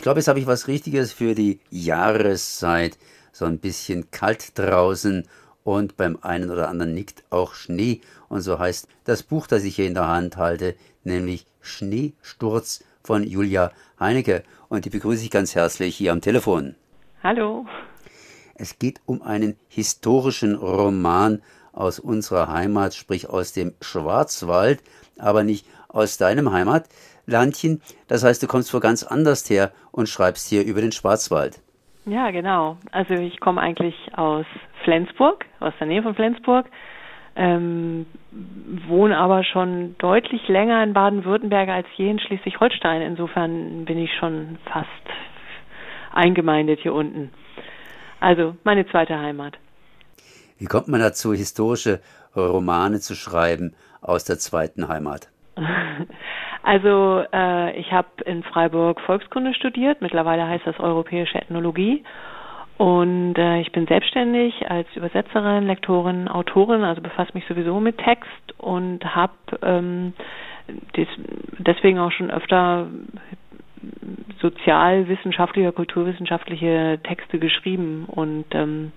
Ich 0.00 0.02
glaube, 0.02 0.20
jetzt 0.20 0.28
habe 0.28 0.38
ich 0.38 0.46
was 0.46 0.66
Richtiges 0.66 1.12
für 1.12 1.34
die 1.34 1.60
Jahreszeit. 1.68 2.96
So 3.32 3.44
ein 3.44 3.58
bisschen 3.58 4.10
kalt 4.10 4.58
draußen 4.58 5.28
und 5.62 5.98
beim 5.98 6.16
einen 6.22 6.50
oder 6.50 6.70
anderen 6.70 6.94
nickt 6.94 7.22
auch 7.28 7.52
Schnee. 7.52 8.00
Und 8.30 8.40
so 8.40 8.58
heißt 8.58 8.88
das 9.04 9.22
Buch, 9.22 9.46
das 9.46 9.62
ich 9.62 9.76
hier 9.76 9.86
in 9.86 9.92
der 9.92 10.08
Hand 10.08 10.38
halte, 10.38 10.74
nämlich 11.04 11.44
Schneesturz 11.60 12.82
von 13.04 13.24
Julia 13.24 13.72
Heinecke. 14.00 14.42
Und 14.70 14.86
die 14.86 14.90
begrüße 14.90 15.22
ich 15.22 15.30
ganz 15.30 15.54
herzlich 15.54 15.96
hier 15.96 16.12
am 16.12 16.22
Telefon. 16.22 16.76
Hallo. 17.22 17.66
Es 18.54 18.78
geht 18.78 19.02
um 19.04 19.20
einen 19.20 19.56
historischen 19.68 20.54
Roman 20.54 21.42
aus 21.74 21.98
unserer 21.98 22.48
Heimat, 22.48 22.94
sprich 22.94 23.28
aus 23.28 23.52
dem 23.52 23.74
Schwarzwald, 23.82 24.82
aber 25.18 25.44
nicht 25.44 25.66
aus 25.88 26.16
deinem 26.16 26.52
Heimatlandchen. 27.30 27.80
Das 28.08 28.24
heißt, 28.24 28.42
du 28.42 28.46
kommst 28.46 28.74
wo 28.74 28.80
ganz 28.80 29.02
anders 29.02 29.48
her 29.48 29.72
und 29.92 30.08
schreibst 30.08 30.48
hier 30.48 30.64
über 30.64 30.80
den 30.80 30.92
Schwarzwald. 30.92 31.60
Ja, 32.06 32.30
genau. 32.30 32.76
Also 32.92 33.14
ich 33.14 33.40
komme 33.40 33.60
eigentlich 33.60 33.94
aus 34.14 34.46
Flensburg, 34.84 35.44
aus 35.60 35.72
der 35.78 35.86
Nähe 35.86 36.02
von 36.02 36.14
Flensburg, 36.14 36.66
ähm, 37.36 38.06
wohne 38.88 39.16
aber 39.16 39.44
schon 39.44 39.96
deutlich 39.98 40.48
länger 40.48 40.82
in 40.82 40.92
Baden-Württemberg 40.92 41.68
als 41.68 41.86
je 41.96 42.10
in 42.10 42.18
Schleswig-Holstein. 42.18 43.02
Insofern 43.02 43.84
bin 43.84 43.98
ich 43.98 44.10
schon 44.18 44.58
fast 44.64 44.88
eingemeindet 46.12 46.80
hier 46.80 46.94
unten. 46.94 47.30
Also 48.18 48.56
meine 48.64 48.86
zweite 48.88 49.18
Heimat. 49.18 49.56
Wie 50.58 50.66
kommt 50.66 50.88
man 50.88 51.00
dazu, 51.00 51.32
historische 51.32 52.00
Romane 52.34 53.00
zu 53.00 53.14
schreiben 53.14 53.74
aus 54.02 54.24
der 54.24 54.38
zweiten 54.38 54.88
Heimat? 54.88 55.28
Also 56.62 57.24
äh, 57.32 57.78
ich 57.78 57.90
habe 57.92 58.08
in 58.26 58.42
Freiburg 58.42 59.00
Volkskunde 59.00 59.54
studiert, 59.54 60.02
mittlerweile 60.02 60.46
heißt 60.46 60.66
das 60.66 60.78
Europäische 60.78 61.38
Ethnologie. 61.40 62.04
Und 62.76 63.34
äh, 63.36 63.60
ich 63.60 63.72
bin 63.72 63.86
selbstständig 63.86 64.70
als 64.70 64.88
Übersetzerin, 64.94 65.66
Lektorin, 65.66 66.28
Autorin, 66.28 66.82
also 66.82 67.02
befasse 67.02 67.32
mich 67.34 67.44
sowieso 67.46 67.78
mit 67.78 67.98
Text 67.98 68.54
und 68.58 69.04
habe 69.14 69.32
ähm, 69.62 70.14
deswegen 71.58 71.98
auch 71.98 72.10
schon 72.12 72.30
öfter 72.30 72.86
sozialwissenschaftliche, 74.40 75.72
kulturwissenschaftliche 75.72 77.00
Texte 77.02 77.38
geschrieben 77.38 78.04
und 78.06 78.46
ähm, 78.52 78.92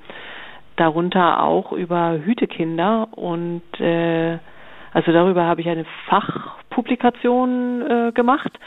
darunter 0.76 1.44
auch 1.44 1.72
über 1.72 2.20
Hütekinder 2.24 3.10
und 3.12 3.64
äh, 3.80 4.38
also 4.94 5.12
darüber 5.12 5.44
habe 5.46 5.62
ich 5.62 5.68
eine 5.70 5.86
Fachpublikation 6.74 7.82
äh, 7.82 8.12
gemacht 8.14 8.60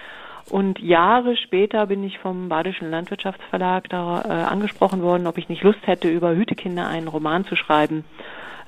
und 0.49 0.79
Jahre 0.79 1.37
später 1.37 1.87
bin 1.87 2.05
ich 2.05 2.19
vom 2.19 2.49
Badischen 2.49 2.91
Landwirtschaftsverlag 2.91 3.89
da 3.89 4.23
äh, 4.23 4.29
angesprochen 4.29 5.03
worden, 5.03 5.27
ob 5.27 5.39
ich 5.39 5.49
nicht 5.49 5.63
Lust 5.63 5.85
hätte, 5.87 6.09
über 6.09 6.35
Hütekinder 6.35 6.87
einen 6.87 7.09
Roman 7.09 7.45
zu 7.45 7.57
schreiben. 7.57 8.05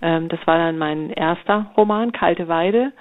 Ähm, 0.02 0.28
das 0.28 0.40
war 0.44 0.58
dann 0.58 0.78
mein 0.78 1.10
erster 1.10 1.70
Roman, 1.76 2.12
Kalte 2.12 2.48
Weide 2.48 2.92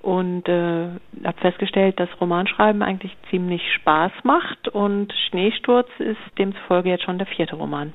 und 0.00 0.48
äh, 0.48 0.88
habe 1.24 1.40
festgestellt, 1.40 1.98
dass 1.98 2.08
Romanschreiben 2.20 2.82
eigentlich 2.82 3.16
ziemlich 3.30 3.62
Spaß 3.80 4.12
macht 4.22 4.68
und 4.68 5.12
Schneesturz 5.28 5.88
ist 5.98 6.18
demzufolge 6.38 6.88
jetzt 6.88 7.04
schon 7.04 7.18
der 7.18 7.26
vierte 7.26 7.56
Roman. 7.56 7.92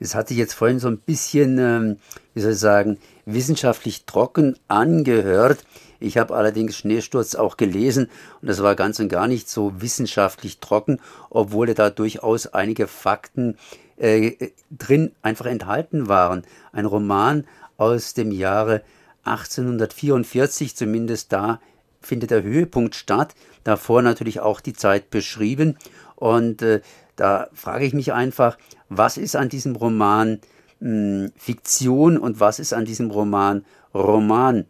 Das 0.00 0.14
hatte 0.14 0.32
ich 0.32 0.38
jetzt 0.38 0.54
vorhin 0.54 0.78
so 0.78 0.88
ein 0.88 0.98
bisschen, 0.98 1.58
ähm, 1.58 1.96
wie 2.34 2.40
soll 2.40 2.52
ich 2.52 2.58
sagen, 2.58 2.98
wissenschaftlich 3.24 4.04
trocken 4.04 4.56
angehört. 4.68 5.64
Ich 6.00 6.16
habe 6.16 6.34
allerdings 6.34 6.76
Schneesturz 6.76 7.34
auch 7.34 7.56
gelesen 7.56 8.08
und 8.40 8.48
das 8.48 8.62
war 8.62 8.74
ganz 8.74 9.00
und 9.00 9.08
gar 9.08 9.26
nicht 9.26 9.48
so 9.48 9.72
wissenschaftlich 9.80 10.58
trocken, 10.58 11.00
obwohl 11.30 11.74
da 11.74 11.90
durchaus 11.90 12.46
einige 12.46 12.86
Fakten 12.86 13.56
äh, 13.96 14.50
drin 14.70 15.12
einfach 15.22 15.46
enthalten 15.46 16.08
waren. 16.08 16.44
Ein 16.72 16.86
Roman 16.86 17.44
aus 17.76 18.14
dem 18.14 18.30
Jahre 18.30 18.82
1844, 19.24 20.76
zumindest 20.76 21.32
da 21.32 21.60
findet 22.00 22.30
der 22.30 22.42
Höhepunkt 22.42 22.94
statt. 22.94 23.34
Davor 23.64 24.02
natürlich 24.02 24.40
auch 24.40 24.60
die 24.60 24.72
Zeit 24.72 25.10
beschrieben. 25.10 25.76
Und 26.14 26.62
äh, 26.62 26.80
da 27.16 27.48
frage 27.52 27.84
ich 27.84 27.92
mich 27.92 28.12
einfach, 28.12 28.56
was 28.88 29.16
ist 29.16 29.36
an 29.36 29.48
diesem 29.48 29.76
Roman 29.76 30.40
hm, 30.80 31.32
Fiktion 31.36 32.18
und 32.18 32.40
was 32.40 32.58
ist 32.58 32.72
an 32.72 32.84
diesem 32.84 33.10
Roman 33.10 33.64
Roman? 33.92 34.66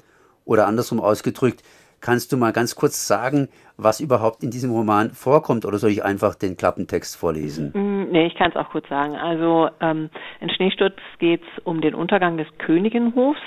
Oder 0.49 0.67
andersrum 0.67 0.99
ausgedrückt, 0.99 1.63
kannst 2.01 2.33
du 2.33 2.39
mal 2.39 2.53
ganz 2.53 2.75
kurz 2.75 3.07
sagen, 3.07 3.49
was 3.77 4.01
überhaupt 4.01 4.43
in 4.43 4.51
diesem 4.51 4.71
Roman 4.73 5.11
vorkommt 5.11 5.67
oder 5.67 5.77
soll 5.79 5.91
ich 5.91 6.03
einfach 6.03 6.35
den 6.35 6.57
Klappentext 6.57 7.17
vorlesen? 7.17 7.73
Mm, 7.75 8.11
nee, 8.11 8.27
ich 8.27 8.35
kann 8.35 8.51
es 8.51 8.57
auch 8.57 8.71
kurz 8.71 8.89
sagen. 8.89 9.15
Also 9.15 9.69
ähm, 9.81 10.09
in 10.41 10.49
Schneesturz 10.49 10.97
geht 11.19 11.43
es 11.43 11.65
um 11.65 11.83
den 11.83 11.95
Untergang 11.95 12.39
des 12.39 12.47
Königinhofs 12.57 13.41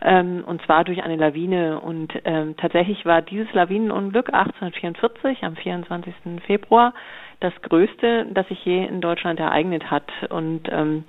ähm, 0.00 0.42
und 0.46 0.62
zwar 0.62 0.84
durch 0.84 1.02
eine 1.02 1.16
Lawine. 1.16 1.80
Und 1.80 2.14
ähm, 2.24 2.56
tatsächlich 2.56 3.04
war 3.04 3.20
dieses 3.20 3.52
Lawinenunglück 3.52 4.32
1844 4.32 5.44
am 5.44 5.54
24. 5.54 6.14
Februar 6.46 6.94
das 7.40 7.52
größte, 7.60 8.26
das 8.32 8.48
sich 8.48 8.64
je 8.64 8.86
in 8.86 9.02
Deutschland 9.02 9.38
ereignet 9.38 9.90
hat. 9.90 10.10
Und 10.30 10.62
ähm, 10.70 11.04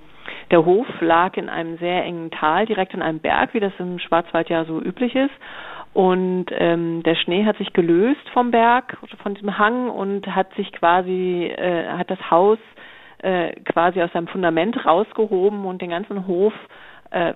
der 0.51 0.66
Hof 0.66 0.88
lag 1.01 1.38
in 1.38 1.50
einem 1.50 1.78
sehr 1.78 2.03
engen 2.03 2.31
Tal, 2.31 2.66
direkt 2.66 2.94
in 2.94 3.01
einem 3.01 3.19
Berg, 3.19 3.53
wie 3.53 3.59
das 3.59 3.73
im 3.79 4.00
Schwarzwald 4.00 4.50
ja 4.50 4.66
so 4.66 4.81
üblich 4.81 5.16
ist. 5.16 5.34
Und 5.94 6.47
ähm, 6.51 7.01
der 7.03 7.16
Schnee 7.16 7.45
hat 7.45 7.57
sich 7.57 7.73
gelöst 7.73 8.22
vom 8.34 8.51
Berg, 8.51 8.97
von 9.23 9.34
diesem 9.34 9.57
Hang 9.57 9.90
und 9.90 10.28
hat 10.34 10.53
sich 10.53 10.72
quasi, 10.72 11.45
äh, 11.45 11.88
hat 11.88 12.12
das 12.12 12.29
Haus 12.29 12.59
äh, 13.19 13.53
quasi 13.63 14.01
aus 14.01 14.12
seinem 14.13 14.28
Fundament 14.28 14.85
rausgehoben 14.85 15.66
und 15.66 15.81
den 15.81 15.90
ganzen 15.90 16.28
Hof 16.28 16.53
äh, 17.11 17.34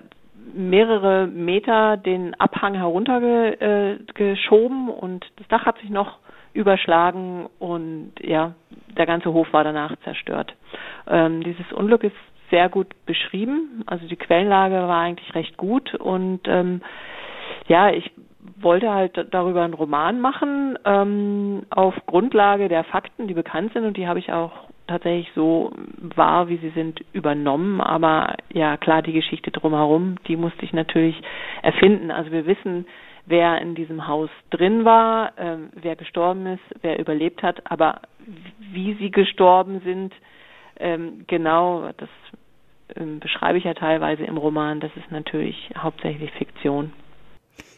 mehrere 0.54 1.26
Meter 1.26 1.96
den 1.96 2.38
Abhang 2.38 2.74
heruntergeschoben 2.74 4.88
äh, 4.88 4.92
und 4.92 5.26
das 5.36 5.48
Dach 5.48 5.66
hat 5.66 5.78
sich 5.78 5.90
noch 5.90 6.18
überschlagen 6.52 7.48
und 7.58 8.12
ja, 8.20 8.54
der 8.96 9.06
ganze 9.06 9.32
Hof 9.32 9.52
war 9.52 9.64
danach 9.64 9.96
zerstört. 10.04 10.54
Ähm, 11.08 11.42
dieses 11.42 11.72
Unglück 11.72 12.04
ist 12.04 12.14
sehr 12.50 12.68
gut 12.68 12.88
beschrieben, 13.06 13.82
also 13.86 14.06
die 14.06 14.16
Quellenlage 14.16 14.74
war 14.74 15.00
eigentlich 15.00 15.34
recht 15.34 15.56
gut 15.56 15.94
und 15.94 16.40
ähm, 16.46 16.82
ja, 17.68 17.90
ich 17.90 18.10
wollte 18.58 18.92
halt 18.92 19.28
darüber 19.30 19.62
einen 19.62 19.74
Roman 19.74 20.20
machen 20.20 20.78
ähm, 20.84 21.62
auf 21.70 21.94
Grundlage 22.06 22.68
der 22.68 22.84
Fakten, 22.84 23.26
die 23.26 23.34
bekannt 23.34 23.72
sind 23.72 23.84
und 23.84 23.96
die 23.96 24.06
habe 24.06 24.18
ich 24.18 24.32
auch 24.32 24.52
tatsächlich 24.86 25.30
so 25.34 25.72
wahr, 26.14 26.48
wie 26.48 26.58
sie 26.58 26.70
sind, 26.70 27.00
übernommen. 27.12 27.80
Aber 27.80 28.36
ja, 28.52 28.76
klar, 28.76 29.02
die 29.02 29.12
Geschichte 29.12 29.50
drumherum, 29.50 30.16
die 30.28 30.36
musste 30.36 30.64
ich 30.64 30.72
natürlich 30.72 31.20
erfinden. 31.62 32.10
Also 32.10 32.30
wir 32.32 32.46
wissen, 32.46 32.86
wer 33.26 33.60
in 33.60 33.74
diesem 33.74 34.06
Haus 34.06 34.28
drin 34.50 34.84
war, 34.84 35.32
ähm, 35.38 35.70
wer 35.74 35.96
gestorben 35.96 36.46
ist, 36.46 36.62
wer 36.82 36.98
überlebt 36.98 37.42
hat, 37.42 37.70
aber 37.70 38.02
wie 38.72 38.94
sie 38.94 39.10
gestorben 39.10 39.80
sind, 39.84 40.12
ähm, 40.78 41.24
genau, 41.26 41.90
das 41.96 42.08
ähm, 42.96 43.20
beschreibe 43.20 43.58
ich 43.58 43.64
ja 43.64 43.74
teilweise 43.74 44.24
im 44.24 44.36
Roman, 44.36 44.80
das 44.80 44.90
ist 44.96 45.10
natürlich 45.10 45.70
hauptsächlich 45.76 46.30
Fiktion. 46.32 46.92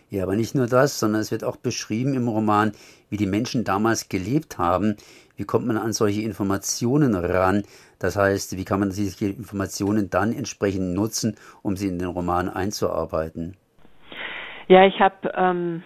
Ja, 0.09 0.23
aber 0.23 0.37
nicht 0.37 0.55
nur 0.55 0.67
das, 0.67 1.01
sondern 1.01 1.21
es 1.21 1.33
wird 1.33 1.43
auch 1.43 1.57
beschrieben 1.57 2.15
im 2.15 2.29
Roman, 2.29 2.73
wie 3.11 3.17
die 3.17 3.27
Menschen 3.27 3.65
damals 3.65 4.09
gelebt 4.09 4.57
haben. 4.57 4.97
Wie 5.37 5.45
kommt 5.45 5.67
man 5.67 5.77
an 5.77 5.93
solche 5.93 6.23
Informationen 6.23 7.15
ran? 7.15 7.65
Das 7.99 8.17
heißt, 8.17 8.57
wie 8.57 8.65
kann 8.65 8.81
man 8.81 8.91
diese 8.91 9.27
Informationen 9.27 10.09
dann 10.09 10.33
entsprechend 10.33 10.95
nutzen, 10.95 11.37
um 11.63 11.77
sie 11.77 11.89
in 11.89 11.99
den 11.99 12.09
Roman 12.09 12.49
einzuarbeiten? 12.49 13.57
Ja, 14.69 14.87
ich 14.87 15.01
habe 15.01 15.33
ähm, 15.35 15.83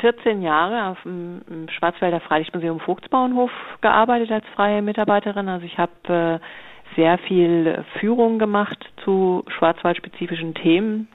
14 0.00 0.42
Jahre 0.42 0.90
auf 0.90 1.02
dem, 1.02 1.68
Schwarzwälder 1.68 2.20
Freilichtmuseum 2.20 2.80
Vogtsbauernhof 2.80 3.50
gearbeitet 3.80 4.30
als 4.30 4.44
freie 4.54 4.82
Mitarbeiterin. 4.82 5.48
Also 5.48 5.66
ich 5.66 5.78
habe 5.78 6.40
äh, 6.42 6.96
sehr 6.96 7.18
viel 7.18 7.84
Führung 8.00 8.38
gemacht 8.38 8.78
zu 9.04 9.44
schwarzwaldspezifischen 9.48 10.54
Themen 10.54 11.08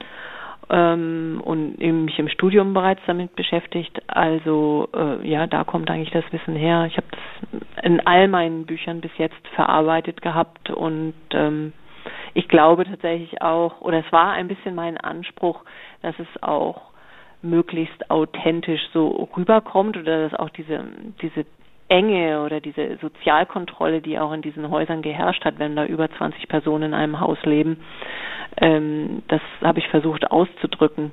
ähm, 0.70 1.40
und 1.44 1.78
mich 1.78 2.18
im 2.18 2.28
Studium 2.28 2.74
bereits 2.74 3.00
damit 3.06 3.34
beschäftigt. 3.34 4.02
Also 4.06 4.88
äh, 4.94 5.26
ja, 5.28 5.46
da 5.46 5.64
kommt 5.64 5.90
eigentlich 5.90 6.10
das 6.10 6.24
Wissen 6.32 6.54
her. 6.54 6.86
Ich 6.86 6.96
habe 6.96 7.06
das 7.10 7.84
in 7.84 8.04
all 8.06 8.28
meinen 8.28 8.66
Büchern 8.66 9.00
bis 9.00 9.10
jetzt 9.18 9.46
verarbeitet 9.54 10.22
gehabt 10.22 10.70
und 10.70 11.14
ähm, 11.32 11.72
ich 12.34 12.48
glaube 12.48 12.84
tatsächlich 12.84 13.42
auch, 13.42 13.80
oder 13.80 13.98
es 13.98 14.12
war 14.12 14.32
ein 14.32 14.48
bisschen 14.48 14.74
mein 14.74 14.96
Anspruch, 14.96 15.64
dass 16.02 16.14
es 16.18 16.42
auch 16.42 16.89
möglichst 17.42 18.10
authentisch 18.10 18.80
so 18.92 19.28
rüberkommt 19.36 19.96
oder 19.96 20.28
dass 20.28 20.38
auch 20.38 20.50
diese 20.50 20.84
diese 21.22 21.46
Enge 21.88 22.42
oder 22.42 22.60
diese 22.60 22.98
Sozialkontrolle, 23.00 24.00
die 24.00 24.18
auch 24.18 24.32
in 24.32 24.42
diesen 24.42 24.70
Häusern 24.70 25.02
geherrscht 25.02 25.44
hat, 25.44 25.58
wenn 25.58 25.74
da 25.74 25.84
über 25.84 26.08
20 26.08 26.48
Personen 26.48 26.84
in 26.84 26.94
einem 26.94 27.18
Haus 27.18 27.38
leben, 27.42 27.78
ähm, 28.58 29.22
das 29.26 29.40
habe 29.60 29.80
ich 29.80 29.88
versucht 29.88 30.30
auszudrücken 30.30 31.10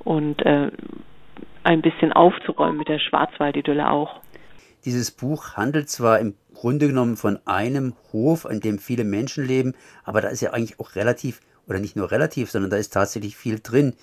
und 0.00 0.44
äh, 0.44 0.72
ein 1.62 1.82
bisschen 1.82 2.12
aufzuräumen 2.12 2.78
mit 2.78 2.88
der 2.88 2.98
Schwarzwaldidylle 2.98 3.88
auch. 3.90 4.20
Dieses 4.84 5.10
Buch 5.10 5.56
handelt 5.56 5.88
zwar 5.88 6.20
im 6.20 6.34
Grunde 6.54 6.86
genommen 6.86 7.16
von 7.16 7.38
einem 7.44 7.94
Hof, 8.12 8.46
an 8.46 8.60
dem 8.60 8.78
viele 8.78 9.04
Menschen 9.04 9.44
leben, 9.44 9.74
aber 10.04 10.20
da 10.20 10.28
ist 10.28 10.40
ja 10.40 10.52
eigentlich 10.52 10.80
auch 10.80 10.96
relativ, 10.96 11.40
oder 11.68 11.78
nicht 11.78 11.96
nur 11.96 12.10
relativ, 12.10 12.50
sondern 12.50 12.70
da 12.70 12.76
ist 12.76 12.90
tatsächlich 12.90 13.36
viel 13.36 13.60
drin. 13.60 13.94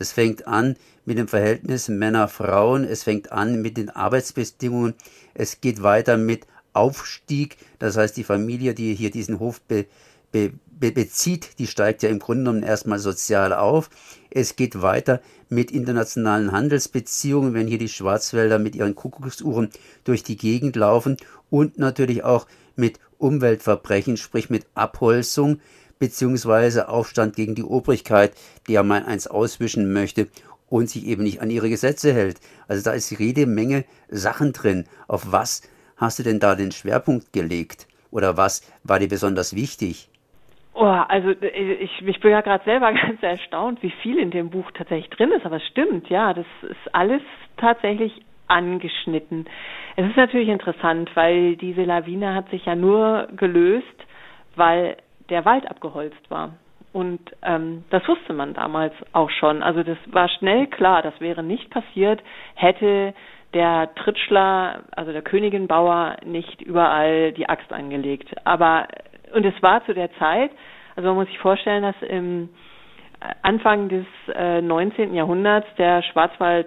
Das 0.00 0.12
fängt 0.12 0.46
an 0.46 0.76
mit 1.04 1.18
dem 1.18 1.28
Verhältnis 1.28 1.90
Männer-Frauen, 1.90 2.84
es 2.84 3.02
fängt 3.02 3.32
an 3.32 3.60
mit 3.60 3.76
den 3.76 3.90
Arbeitsbedingungen, 3.90 4.94
es 5.34 5.60
geht 5.60 5.82
weiter 5.82 6.16
mit 6.16 6.46
Aufstieg, 6.72 7.58
das 7.78 7.98
heißt 7.98 8.16
die 8.16 8.24
Familie, 8.24 8.72
die 8.72 8.94
hier 8.94 9.10
diesen 9.10 9.38
Hof 9.40 9.60
be, 9.60 9.84
be, 10.32 10.54
be, 10.70 10.90
bezieht, 10.90 11.58
die 11.58 11.66
steigt 11.66 12.02
ja 12.02 12.08
im 12.08 12.18
Grunde 12.18 12.44
genommen 12.44 12.62
erstmal 12.62 12.98
sozial 12.98 13.52
auf. 13.52 13.90
Es 14.30 14.56
geht 14.56 14.80
weiter 14.80 15.20
mit 15.50 15.70
internationalen 15.70 16.50
Handelsbeziehungen, 16.50 17.52
wenn 17.52 17.66
hier 17.66 17.76
die 17.76 17.90
Schwarzwälder 17.90 18.58
mit 18.58 18.74
ihren 18.74 18.94
Kuckucksuhren 18.94 19.68
durch 20.04 20.22
die 20.22 20.38
Gegend 20.38 20.76
laufen. 20.76 21.18
Und 21.50 21.76
natürlich 21.76 22.24
auch 22.24 22.46
mit 22.74 23.00
Umweltverbrechen, 23.18 24.16
sprich 24.16 24.48
mit 24.48 24.64
Abholzung 24.72 25.60
beziehungsweise 26.00 26.88
Aufstand 26.88 27.36
gegen 27.36 27.54
die 27.54 27.62
Obrigkeit, 27.62 28.32
die 28.66 28.72
ja 28.72 28.82
mal 28.82 29.04
eins 29.04 29.28
auswischen 29.28 29.92
möchte 29.92 30.26
und 30.68 30.88
sich 30.88 31.06
eben 31.06 31.22
nicht 31.22 31.40
an 31.40 31.50
ihre 31.50 31.68
Gesetze 31.68 32.12
hält. 32.12 32.40
Also 32.66 32.82
da 32.82 32.96
ist 32.96 33.10
jede 33.10 33.46
Menge 33.46 33.84
Sachen 34.08 34.52
drin. 34.52 34.86
Auf 35.06 35.30
was 35.30 35.62
hast 35.96 36.18
du 36.18 36.22
denn 36.22 36.40
da 36.40 36.56
den 36.56 36.72
Schwerpunkt 36.72 37.32
gelegt? 37.32 37.86
Oder 38.10 38.36
was 38.36 38.62
war 38.82 38.98
dir 38.98 39.08
besonders 39.08 39.54
wichtig? 39.54 40.08
Oh, 40.72 40.84
also 40.84 41.30
äh, 41.30 41.74
ich, 41.74 41.90
ich 42.00 42.20
bin 42.20 42.30
ja 42.30 42.40
gerade 42.40 42.64
selber 42.64 42.92
ganz 42.94 43.22
erstaunt, 43.22 43.82
wie 43.82 43.92
viel 44.02 44.18
in 44.18 44.30
dem 44.30 44.50
Buch 44.50 44.70
tatsächlich 44.72 45.10
drin 45.10 45.32
ist. 45.32 45.44
Aber 45.44 45.56
es 45.56 45.66
stimmt, 45.66 46.08
ja, 46.08 46.32
das 46.32 46.46
ist 46.62 46.94
alles 46.94 47.22
tatsächlich 47.56 48.12
angeschnitten. 48.48 49.46
Es 49.96 50.06
ist 50.06 50.16
natürlich 50.16 50.48
interessant, 50.48 51.10
weil 51.14 51.56
diese 51.56 51.84
Lawine 51.84 52.34
hat 52.34 52.50
sich 52.50 52.64
ja 52.64 52.74
nur 52.74 53.28
gelöst, 53.36 53.86
weil 54.56 54.96
der 55.30 55.44
Wald 55.44 55.70
abgeholzt 55.70 56.30
war. 56.30 56.54
Und 56.92 57.20
ähm, 57.42 57.84
das 57.90 58.06
wusste 58.08 58.32
man 58.32 58.52
damals 58.54 58.92
auch 59.12 59.30
schon. 59.30 59.62
Also 59.62 59.82
das 59.82 59.98
war 60.06 60.28
schnell 60.28 60.66
klar, 60.66 61.02
das 61.02 61.18
wäre 61.20 61.42
nicht 61.42 61.70
passiert, 61.70 62.20
hätte 62.54 63.14
der 63.54 63.94
Tritschler, 63.94 64.82
also 64.92 65.12
der 65.12 65.22
Königinbauer, 65.22 66.16
nicht 66.24 66.60
überall 66.62 67.32
die 67.32 67.48
Axt 67.48 67.72
angelegt. 67.72 68.28
Aber 68.44 68.88
und 69.32 69.44
es 69.44 69.54
war 69.62 69.84
zu 69.86 69.94
der 69.94 70.12
Zeit, 70.14 70.50
also 70.96 71.08
man 71.08 71.18
muss 71.18 71.28
sich 71.28 71.38
vorstellen, 71.38 71.82
dass 71.82 71.94
im 72.02 72.48
Anfang 73.42 73.88
des 73.88 74.06
äh, 74.34 74.60
19. 74.60 75.14
Jahrhunderts 75.14 75.68
der 75.76 76.02
Schwarzwald 76.02 76.66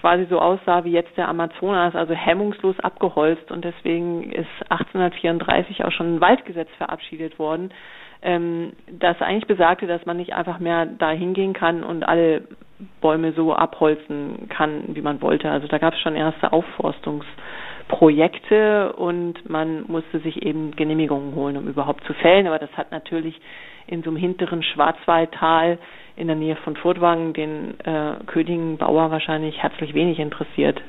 quasi 0.00 0.26
so 0.26 0.40
aussah 0.40 0.84
wie 0.84 0.92
jetzt 0.92 1.16
der 1.16 1.28
Amazonas, 1.28 1.94
also 1.94 2.14
hemmungslos 2.14 2.78
abgeholzt 2.80 3.50
und 3.50 3.64
deswegen 3.64 4.32
ist 4.32 4.48
1834 4.70 5.84
auch 5.84 5.92
schon 5.92 6.16
ein 6.16 6.20
Waldgesetz 6.20 6.68
verabschiedet 6.78 7.38
worden, 7.38 7.72
ähm, 8.22 8.72
das 8.86 9.20
eigentlich 9.20 9.46
besagte, 9.46 9.86
dass 9.86 10.06
man 10.06 10.16
nicht 10.16 10.34
einfach 10.34 10.58
mehr 10.58 10.86
da 10.86 11.10
hingehen 11.10 11.52
kann 11.52 11.82
und 11.82 12.04
alle 12.04 12.42
Bäume 13.00 13.32
so 13.32 13.54
abholzen 13.54 14.48
kann, 14.48 14.94
wie 14.94 15.02
man 15.02 15.20
wollte. 15.22 15.48
Also 15.50 15.66
da 15.68 15.78
gab 15.78 15.94
es 15.94 16.00
schon 16.00 16.16
erste 16.16 16.52
Aufforstungsprojekte 16.52 18.92
und 18.94 19.48
man 19.48 19.84
musste 19.88 20.18
sich 20.20 20.44
eben 20.44 20.76
Genehmigungen 20.76 21.34
holen, 21.34 21.56
um 21.56 21.66
überhaupt 21.68 22.04
zu 22.04 22.12
fällen. 22.14 22.46
Aber 22.46 22.58
das 22.58 22.76
hat 22.76 22.92
natürlich 22.92 23.40
in 23.86 24.02
so 24.02 24.10
einem 24.10 24.18
hinteren 24.18 24.62
Schwarzwaldtal 24.62 25.78
in 26.16 26.26
der 26.26 26.36
Nähe 26.36 26.56
von 26.56 26.76
Furtwangen 26.76 27.32
den 27.32 27.80
äh, 27.80 28.14
Königenbauer 28.26 29.10
wahrscheinlich 29.10 29.62
herzlich 29.62 29.94
wenig 29.94 30.18
interessiert. 30.18 30.80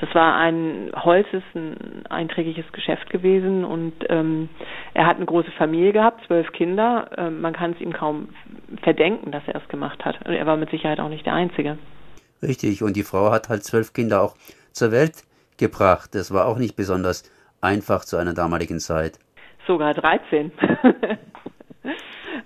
Das 0.00 0.14
war 0.14 0.36
ein 0.36 0.90
Holz 0.94 1.26
ist 1.32 1.54
ein 1.54 2.04
einträgliches 2.10 2.70
Geschäft 2.72 3.08
gewesen 3.10 3.64
und 3.64 3.92
ähm, 4.08 4.48
er 4.92 5.06
hat 5.06 5.16
eine 5.16 5.26
große 5.26 5.52
Familie 5.52 5.92
gehabt, 5.92 6.26
zwölf 6.26 6.50
Kinder. 6.52 7.10
Ähm, 7.16 7.40
man 7.40 7.52
kann 7.52 7.72
es 7.72 7.80
ihm 7.80 7.92
kaum 7.92 8.28
verdenken, 8.82 9.30
dass 9.30 9.42
er 9.46 9.56
es 9.62 9.68
gemacht 9.68 10.04
hat. 10.04 10.26
Und 10.26 10.34
er 10.34 10.46
war 10.46 10.56
mit 10.56 10.70
Sicherheit 10.70 11.00
auch 11.00 11.08
nicht 11.08 11.24
der 11.24 11.34
Einzige. 11.34 11.78
Richtig, 12.42 12.82
und 12.82 12.96
die 12.96 13.04
Frau 13.04 13.30
hat 13.30 13.48
halt 13.48 13.62
zwölf 13.62 13.92
Kinder 13.92 14.22
auch 14.22 14.34
zur 14.72 14.90
Welt 14.90 15.22
gebracht. 15.58 16.14
Das 16.14 16.34
war 16.34 16.46
auch 16.46 16.58
nicht 16.58 16.76
besonders 16.76 17.30
einfach 17.60 18.04
zu 18.04 18.16
einer 18.16 18.34
damaligen 18.34 18.80
Zeit. 18.80 19.18
Sogar 19.66 19.94
13. 19.94 20.52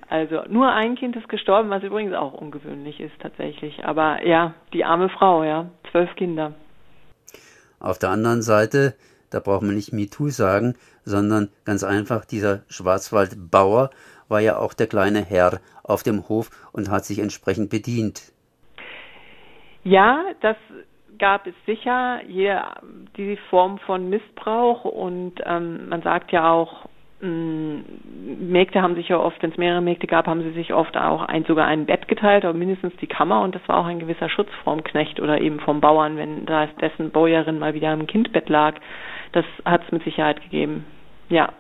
Also 0.09 0.43
nur 0.49 0.73
ein 0.73 0.95
Kind 0.97 1.17
ist 1.17 1.29
gestorben, 1.29 1.69
was 1.71 1.83
übrigens 1.83 2.15
auch 2.15 2.33
ungewöhnlich 2.33 2.99
ist 3.01 3.15
tatsächlich. 3.21 3.85
Aber 3.85 4.25
ja, 4.25 4.55
die 4.73 4.85
arme 4.85 5.11
Frau, 5.11 5.45
ja, 5.45 5.67
zwölf 5.91 6.15
Kinder. 6.17 6.55
Auf 7.79 7.99
der 7.99 8.11
anderen 8.11 8.43
Seite, 8.43 8.95
da 9.31 9.41
braucht 9.41 9.63
man 9.63 9.75
nicht 9.75 9.93
MeToo 9.93 10.31
sagen, 10.31 10.75
sondern 11.05 11.51
ganz 11.65 11.85
einfach, 11.85 12.25
dieser 12.25 12.63
Schwarzwaldbauer 12.69 13.91
war 14.29 14.41
ja 14.41 14.59
auch 14.59 14.75
der 14.75 14.87
kleine 14.87 15.25
Herr 15.25 15.61
auf 15.83 16.03
dem 16.03 16.29
Hof 16.29 16.51
und 16.73 16.91
hat 16.91 17.05
sich 17.05 17.19
entsprechend 17.19 17.71
bedient. 17.71 18.33
Ja, 19.85 20.25
das 20.41 20.57
gab 21.19 21.47
es 21.47 21.55
sicher, 21.67 22.21
jede, 22.27 22.63
diese 23.17 23.41
Form 23.51 23.79
von 23.79 24.09
Missbrauch 24.09 24.85
und 24.85 25.35
ähm, 25.45 25.89
man 25.89 26.03
sagt 26.03 26.33
ja 26.33 26.51
auch, 26.51 26.89
Mägde 27.21 28.81
haben 28.81 28.95
sich 28.95 29.09
ja 29.09 29.19
oft, 29.19 29.43
wenn 29.43 29.51
es 29.51 29.57
mehrere 29.57 29.81
Mägde 29.81 30.07
gab, 30.07 30.29
haben 30.29 30.43
sie 30.43 30.53
sich 30.53 30.73
oft 30.73 30.97
auch 30.97 31.23
ein, 31.23 31.45
sogar 31.45 31.67
ein 31.67 31.87
Bett 31.87 32.07
geteilt, 32.07 32.45
aber 32.45 32.57
mindestens 32.57 32.95
die 33.01 33.09
Kammer 33.09 33.43
und 33.43 33.57
das 33.57 33.63
war 33.67 33.79
auch 33.79 33.87
ein 33.87 33.99
gewisser 33.99 34.29
Schutz 34.29 34.49
vom 34.63 34.85
Knecht 34.85 35.19
oder 35.19 35.41
eben 35.41 35.59
vom 35.59 35.81
Bauern, 35.81 36.17
wenn 36.17 36.47
da 36.47 36.67
dessen 36.67 37.11
Bäuerin 37.11 37.59
mal 37.59 37.75
wieder 37.75 37.93
im 37.93 38.07
Kindbett 38.07 38.49
lag. 38.49 38.77
Das 39.33 39.45
hat 39.65 39.85
es 39.85 39.93
mit 39.93 40.05
Sicherheit 40.05 40.41
gegeben. 40.43 40.87
Ja. 41.29 41.53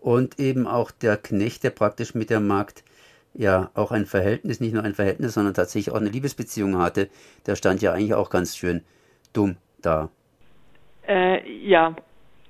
Und 0.00 0.38
eben 0.38 0.66
auch 0.66 0.90
der 0.90 1.18
Knecht, 1.18 1.64
der 1.64 1.70
praktisch 1.70 2.14
mit 2.14 2.30
der 2.30 2.40
Magd 2.40 2.82
ja 3.34 3.70
auch 3.74 3.92
ein 3.92 4.06
Verhältnis, 4.06 4.60
nicht 4.60 4.72
nur 4.72 4.84
ein 4.84 4.94
Verhältnis, 4.94 5.34
sondern 5.34 5.54
tatsächlich 5.54 5.94
auch 5.94 6.00
eine 6.00 6.10
Liebesbeziehung 6.10 6.78
hatte, 6.78 7.10
der 7.46 7.56
stand 7.56 7.82
ja 7.82 7.92
eigentlich 7.92 8.14
auch 8.14 8.30
ganz 8.30 8.56
schön 8.56 8.82
dumm 9.34 9.56
da. 9.82 10.08
Äh, 11.06 11.46
ja, 11.50 11.94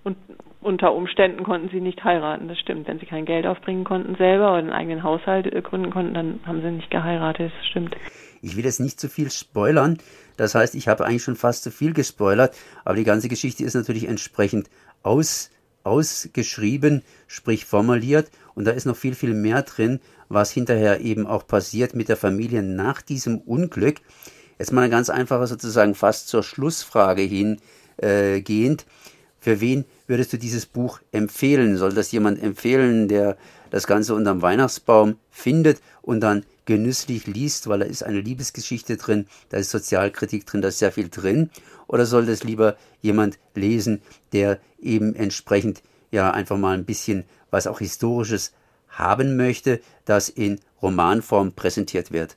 und 0.04 0.16
unter 0.64 0.94
Umständen 0.94 1.44
konnten 1.44 1.68
sie 1.68 1.80
nicht 1.80 2.02
heiraten, 2.04 2.48
das 2.48 2.58
stimmt. 2.58 2.88
Wenn 2.88 2.98
sie 2.98 3.06
kein 3.06 3.26
Geld 3.26 3.46
aufbringen 3.46 3.84
konnten 3.84 4.16
selber 4.16 4.48
oder 4.48 4.58
einen 4.58 4.72
eigenen 4.72 5.02
Haushalt 5.02 5.46
äh, 5.46 5.60
gründen 5.60 5.90
konnten, 5.90 6.14
dann 6.14 6.40
haben 6.46 6.62
sie 6.62 6.70
nicht 6.70 6.90
geheiratet, 6.90 7.52
das 7.56 7.66
stimmt. 7.66 7.96
Ich 8.40 8.56
will 8.56 8.64
jetzt 8.64 8.80
nicht 8.80 8.98
zu 8.98 9.08
viel 9.08 9.30
spoilern, 9.30 9.98
das 10.36 10.54
heißt, 10.54 10.74
ich 10.74 10.88
habe 10.88 11.04
eigentlich 11.04 11.22
schon 11.22 11.36
fast 11.36 11.62
zu 11.62 11.70
viel 11.70 11.92
gespoilert, 11.92 12.56
aber 12.84 12.96
die 12.96 13.04
ganze 13.04 13.28
Geschichte 13.28 13.64
ist 13.64 13.74
natürlich 13.74 14.08
entsprechend 14.08 14.68
aus, 15.02 15.50
ausgeschrieben, 15.82 17.02
sprich 17.26 17.64
formuliert 17.66 18.30
und 18.54 18.66
da 18.66 18.70
ist 18.72 18.86
noch 18.86 18.96
viel, 18.96 19.14
viel 19.14 19.34
mehr 19.34 19.62
drin, 19.62 20.00
was 20.28 20.50
hinterher 20.50 21.00
eben 21.00 21.26
auch 21.26 21.46
passiert 21.46 21.94
mit 21.94 22.08
der 22.08 22.16
Familie 22.16 22.62
nach 22.62 23.02
diesem 23.02 23.38
Unglück. 23.38 24.00
Jetzt 24.58 24.72
mal 24.72 24.82
eine 24.82 24.90
ganz 24.90 25.10
einfache 25.10 25.46
sozusagen 25.46 25.94
fast 25.94 26.28
zur 26.28 26.42
Schlussfrage 26.42 27.22
hingehend. 27.22 27.60
Äh, 28.82 28.84
für 29.44 29.60
wen 29.60 29.84
würdest 30.06 30.32
du 30.32 30.38
dieses 30.38 30.64
Buch 30.64 31.00
empfehlen? 31.12 31.76
Soll 31.76 31.92
das 31.92 32.10
jemand 32.12 32.42
empfehlen, 32.42 33.08
der 33.08 33.36
das 33.68 33.86
Ganze 33.86 34.14
unterm 34.14 34.40
Weihnachtsbaum 34.40 35.18
findet 35.30 35.82
und 36.00 36.20
dann 36.20 36.46
genüsslich 36.64 37.26
liest, 37.26 37.68
weil 37.68 37.80
da 37.80 37.84
ist 37.84 38.04
eine 38.04 38.22
Liebesgeschichte 38.22 38.96
drin, 38.96 39.26
da 39.50 39.58
ist 39.58 39.70
Sozialkritik 39.70 40.46
drin, 40.46 40.62
da 40.62 40.68
ist 40.68 40.78
sehr 40.78 40.92
viel 40.92 41.10
drin? 41.10 41.50
Oder 41.88 42.06
soll 42.06 42.24
das 42.24 42.42
lieber 42.42 42.76
jemand 43.02 43.38
lesen, 43.54 44.00
der 44.32 44.60
eben 44.80 45.14
entsprechend 45.14 45.82
ja 46.10 46.30
einfach 46.30 46.56
mal 46.56 46.74
ein 46.74 46.86
bisschen 46.86 47.24
was 47.50 47.66
auch 47.66 47.80
Historisches 47.80 48.54
haben 48.88 49.36
möchte, 49.36 49.80
das 50.06 50.30
in 50.30 50.58
Romanform 50.80 51.52
präsentiert 51.52 52.12
wird? 52.12 52.36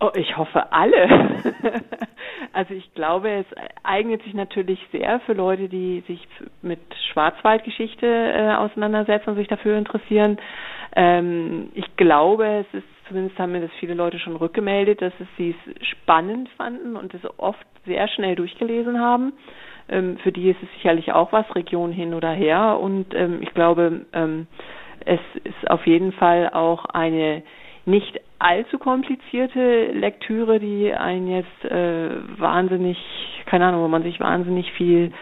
Oh, 0.00 0.10
ich 0.14 0.36
hoffe 0.36 0.70
alle. 0.72 1.42
also 2.52 2.74
ich 2.74 2.92
glaube, 2.94 3.30
es 3.30 3.46
eignet 3.82 4.22
sich 4.22 4.34
natürlich 4.34 4.80
sehr 4.92 5.20
für 5.20 5.32
Leute, 5.32 5.68
die 5.68 6.02
sich 6.06 6.26
mit 6.62 6.80
Schwarzwaldgeschichte 7.12 8.06
äh, 8.06 8.54
auseinandersetzen 8.54 9.30
und 9.30 9.36
sich 9.36 9.48
dafür 9.48 9.76
interessieren. 9.76 10.38
Ähm, 10.94 11.70
ich 11.74 11.96
glaube, 11.96 12.64
es 12.68 12.78
ist 12.78 12.86
zumindest 13.08 13.38
haben 13.38 13.52
mir 13.52 13.62
das 13.62 13.70
viele 13.80 13.94
Leute 13.94 14.18
schon 14.18 14.36
rückgemeldet, 14.36 15.02
dass 15.02 15.12
es 15.18 15.26
sie 15.36 15.54
spannend 15.82 16.48
fanden 16.56 16.96
und 16.96 17.14
es 17.14 17.22
oft 17.38 17.66
sehr 17.86 18.06
schnell 18.08 18.36
durchgelesen 18.36 19.00
haben. 19.00 19.32
Ähm, 19.88 20.18
für 20.18 20.32
die 20.32 20.50
ist 20.50 20.62
es 20.62 20.68
sicherlich 20.74 21.12
auch 21.12 21.32
was, 21.32 21.46
Region 21.54 21.92
hin 21.92 22.14
oder 22.14 22.30
her. 22.30 22.78
Und 22.80 23.14
ähm, 23.14 23.38
ich 23.40 23.52
glaube, 23.54 24.06
ähm, 24.12 24.46
es 25.04 25.20
ist 25.44 25.70
auf 25.70 25.86
jeden 25.86 26.12
Fall 26.12 26.50
auch 26.52 26.84
eine 26.86 27.42
nicht 27.86 28.20
allzu 28.38 28.78
komplizierte 28.78 29.86
Lektüre, 29.92 30.58
die 30.60 30.92
einen 30.92 31.28
jetzt 31.28 31.64
äh, 31.64 32.10
wahnsinnig, 32.38 32.98
keine 33.46 33.66
Ahnung, 33.66 33.82
wo 33.82 33.88
man 33.88 34.02
sich 34.02 34.20
wahnsinnig 34.20 34.72
viel 34.72 35.12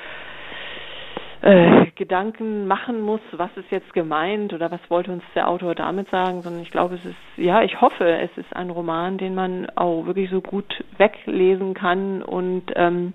äh, 1.42 1.86
Gedanken 1.94 2.66
machen 2.66 3.00
muss, 3.00 3.20
was 3.32 3.50
ist 3.56 3.70
jetzt 3.70 3.92
gemeint 3.94 4.52
oder 4.52 4.70
was 4.70 4.80
wollte 4.88 5.12
uns 5.12 5.22
der 5.34 5.48
Autor 5.48 5.74
damit 5.74 6.08
sagen, 6.10 6.42
sondern 6.42 6.62
ich 6.62 6.70
glaube, 6.70 6.96
es 6.96 7.04
ist, 7.04 7.16
ja, 7.36 7.62
ich 7.62 7.80
hoffe, 7.80 8.04
es 8.04 8.36
ist 8.36 8.54
ein 8.54 8.70
Roman, 8.70 9.18
den 9.18 9.34
man 9.34 9.68
auch 9.76 10.06
wirklich 10.06 10.30
so 10.30 10.40
gut 10.40 10.84
weglesen 10.98 11.74
kann 11.74 12.22
und 12.22 12.64
ähm, 12.74 13.12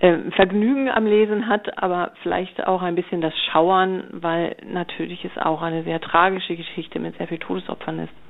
äh, 0.00 0.30
Vergnügen 0.32 0.88
am 0.90 1.06
Lesen 1.06 1.48
hat, 1.48 1.82
aber 1.82 2.12
vielleicht 2.22 2.66
auch 2.66 2.82
ein 2.82 2.94
bisschen 2.94 3.20
das 3.20 3.34
Schauern, 3.50 4.04
weil 4.12 4.56
natürlich 4.66 5.24
es 5.24 5.36
auch 5.42 5.62
eine 5.62 5.82
sehr 5.82 6.00
tragische 6.00 6.56
Geschichte 6.56 6.98
mit 6.98 7.16
sehr 7.16 7.28
vielen 7.28 7.40
Todesopfern 7.40 8.00
ist. 8.00 8.25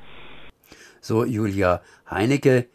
So 1.06 1.24
Julia 1.24 1.82
Heinecke, 2.10 2.66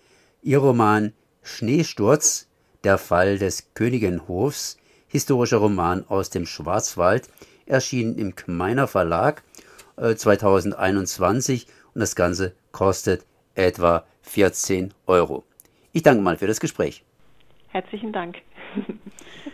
ihr 0.42 0.60
Roman 0.60 1.12
Schneesturz, 1.44 2.48
der 2.86 2.98
Fall 2.98 3.38
des 3.38 3.74
Königinhofs, 3.74 4.78
historischer 5.10 5.58
Roman 5.58 6.06
aus 6.08 6.30
dem 6.30 6.46
Schwarzwald, 6.46 7.28
erschienen 7.66 8.18
im 8.18 8.34
Kmeiner 8.34 8.88
Verlag 8.88 9.44
äh, 9.98 10.16
2021 10.16 11.68
und 11.94 12.00
das 12.00 12.16
Ganze 12.16 12.56
kostet 12.72 13.26
etwa 13.56 14.06
14 14.22 14.94
Euro. 15.08 15.44
Ich 15.92 16.04
danke 16.04 16.22
mal 16.22 16.38
für 16.38 16.48
das 16.48 16.62
Gespräch. 16.62 17.04
Herzlichen 17.68 18.14
Dank. 18.14 18.38